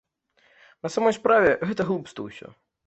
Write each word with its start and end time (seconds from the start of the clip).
На 0.87 0.91
самой 0.95 1.13
справе 1.19 1.51
гэта 1.67 1.81
глупства 1.93 2.21
ўсё. 2.31 2.47